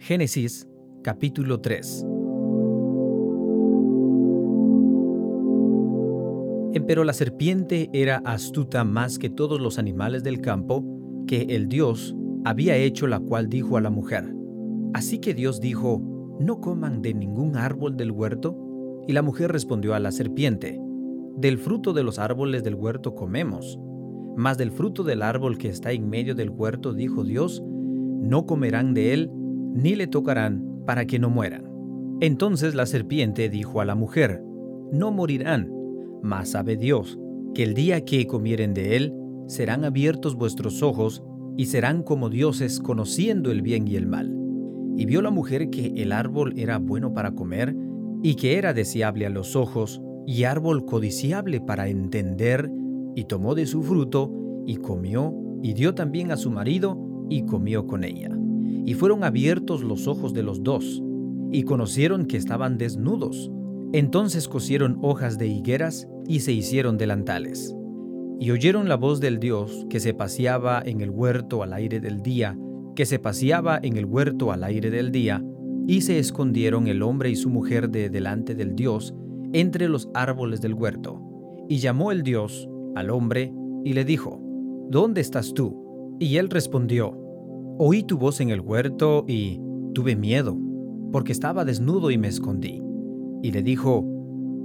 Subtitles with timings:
[0.00, 0.68] Génesis
[1.02, 2.06] capítulo 3
[6.72, 10.84] Empero la serpiente era astuta más que todos los animales del campo
[11.26, 12.14] que el Dios
[12.44, 14.32] había hecho, la cual dijo a la mujer,
[14.94, 16.00] Así que Dios dijo,
[16.38, 18.56] no coman de ningún árbol del huerto.
[19.08, 20.80] Y la mujer respondió a la serpiente,
[21.36, 23.78] Del fruto de los árboles del huerto comemos,
[24.36, 28.94] mas del fruto del árbol que está en medio del huerto, dijo Dios, no comerán
[28.94, 29.30] de él,
[29.78, 31.64] ni le tocarán, para que no mueran.
[32.20, 34.42] Entonces la serpiente dijo a la mujer,
[34.92, 35.70] No morirán,
[36.22, 37.18] mas sabe Dios,
[37.54, 39.14] que el día que comieren de él,
[39.46, 41.22] serán abiertos vuestros ojos,
[41.56, 44.34] y serán como dioses conociendo el bien y el mal.
[44.96, 47.74] Y vio la mujer que el árbol era bueno para comer,
[48.22, 52.70] y que era deseable a los ojos, y árbol codiciable para entender,
[53.14, 54.32] y tomó de su fruto,
[54.66, 58.37] y comió, y dio también a su marido, y comió con ella.
[58.84, 61.02] Y fueron abiertos los ojos de los dos,
[61.50, 63.50] y conocieron que estaban desnudos.
[63.92, 67.74] Entonces cosieron hojas de higueras y se hicieron delantales.
[68.38, 72.22] Y oyeron la voz del Dios que se paseaba en el huerto al aire del
[72.22, 72.58] día,
[72.94, 75.42] que se paseaba en el huerto al aire del día,
[75.86, 79.14] y se escondieron el hombre y su mujer de delante del Dios
[79.52, 81.22] entre los árboles del huerto.
[81.68, 83.52] Y llamó el Dios al hombre
[83.84, 84.40] y le dijo,
[84.90, 86.16] ¿Dónde estás tú?
[86.18, 87.27] Y él respondió,
[87.80, 89.60] Oí tu voz en el huerto y
[89.94, 90.58] tuve miedo,
[91.12, 92.82] porque estaba desnudo y me escondí.
[93.40, 94.04] Y le dijo,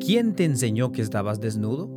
[0.00, 1.90] ¿quién te enseñó que estabas desnudo?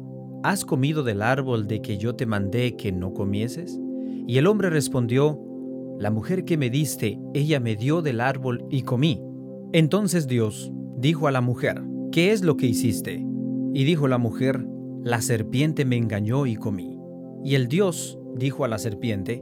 [0.44, 3.80] ¿Has comido del árbol de que yo te mandé que no comieses?
[4.28, 5.40] Y el hombre respondió,
[5.98, 9.24] la mujer que me diste, ella me dio del árbol y comí.
[9.72, 13.26] Entonces Dios dijo a la mujer, ¿qué es lo que hiciste?
[13.74, 14.68] Y dijo la mujer,
[15.04, 17.00] la serpiente me engañó y comí.
[17.46, 19.42] Y el Dios dijo a la serpiente,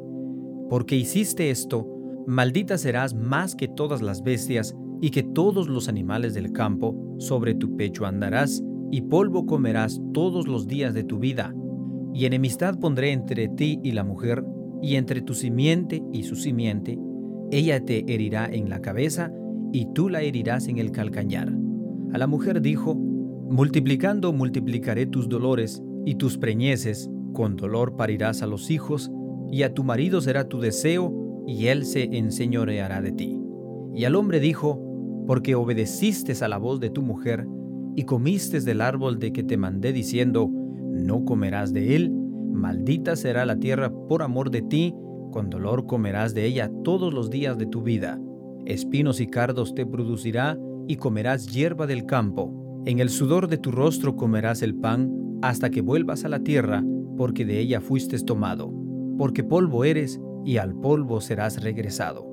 [0.70, 1.88] porque hiciste esto,
[2.28, 7.54] maldita serás más que todas las bestias y que todos los animales del campo, sobre
[7.54, 11.54] tu pecho andarás, y polvo comerás todos los días de tu vida.
[12.14, 14.44] Y enemistad pondré entre ti y la mujer,
[14.82, 16.98] y entre tu simiente y su simiente.
[17.52, 19.32] Ella te herirá en la cabeza,
[19.72, 21.54] y tú la herirás en el calcañar.
[22.14, 28.48] A la mujer dijo, Multiplicando multiplicaré tus dolores, y tus preñeces, con dolor parirás a
[28.48, 29.12] los hijos,
[29.56, 31.14] y a tu marido será tu deseo,
[31.48, 33.40] y él se enseñoreará de ti.
[33.94, 34.82] Y al hombre dijo,
[35.28, 37.48] porque obedeciste a la voz de tu mujer,
[37.96, 40.50] y comiste del árbol de que te mandé diciendo,
[40.92, 44.94] no comerás de él, maldita será la tierra por amor de ti,
[45.32, 48.20] con dolor comerás de ella todos los días de tu vida.
[48.66, 52.84] Espinos y cardos te producirá, y comerás hierba del campo.
[52.86, 56.84] En el sudor de tu rostro comerás el pan, hasta que vuelvas a la tierra,
[57.16, 58.84] porque de ella fuiste tomado
[59.18, 62.28] porque polvo eres y al polvo serás regresado.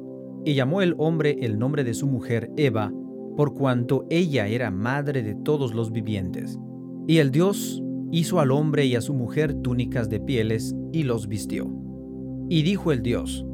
[0.45, 2.93] Y llamó el hombre el nombre de su mujer Eva,
[3.37, 6.59] por cuanto ella era madre de todos los vivientes.
[7.07, 11.29] Y el Dios hizo al hombre y a su mujer túnicas de pieles y los
[11.29, 11.71] vistió.
[12.49, 13.47] Y dijo el Dios,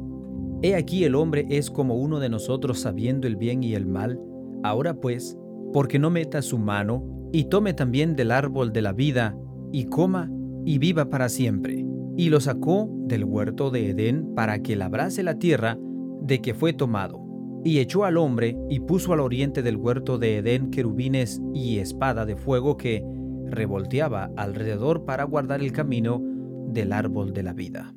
[0.61, 4.19] He aquí el hombre es como uno de nosotros sabiendo el bien y el mal,
[4.63, 5.37] ahora pues,
[5.71, 9.37] porque no meta su mano y tome también del árbol de la vida,
[9.71, 10.29] y coma
[10.65, 11.88] y viva para siempre
[12.19, 15.77] y lo sacó del huerto de Edén para que labrase la tierra
[16.21, 17.17] de que fue tomado.
[17.63, 22.25] Y echó al hombre y puso al oriente del huerto de Edén querubines y espada
[22.25, 23.05] de fuego que
[23.45, 26.21] revolteaba alrededor para guardar el camino
[26.67, 27.95] del árbol de la vida.